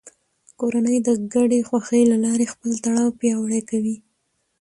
کورنۍ 0.59 0.97
د 1.07 1.09
ګډې 1.33 1.59
خوښۍ 1.67 2.03
له 2.11 2.17
لارې 2.25 2.45
خپل 2.53 2.71
تړاو 2.83 3.15
پیاوړی 3.19 3.61
کوي 3.69 3.95